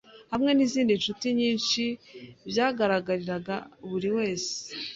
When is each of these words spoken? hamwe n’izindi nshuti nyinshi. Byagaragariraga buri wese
hamwe 0.31 0.51
n’izindi 0.53 0.91
nshuti 0.99 1.25
nyinshi. 1.39 1.83
Byagaragariraga 2.49 3.55
buri 3.89 4.09
wese 4.17 4.53